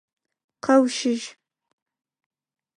Къэущэжь! 0.63 1.27